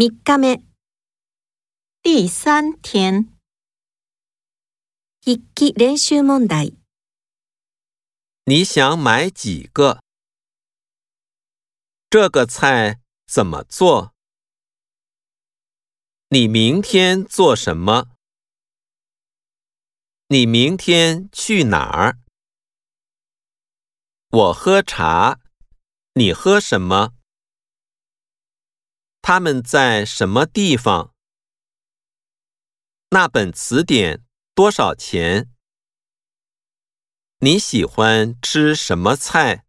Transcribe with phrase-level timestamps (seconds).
[0.00, 0.62] 三日。
[2.00, 3.36] 第三天，
[5.22, 6.74] 筆記練習問題。
[8.46, 10.00] 你想买几个？
[12.08, 14.14] 这个菜怎么做？
[16.30, 18.06] 你明天做什么？
[20.28, 22.16] 你明天去哪儿？
[24.30, 25.38] 我喝茶，
[26.14, 27.12] 你喝什么？
[29.32, 31.14] 他们在什么地方？
[33.10, 34.24] 那本词典
[34.56, 35.48] 多少钱？
[37.38, 39.66] 你喜欢吃什么菜？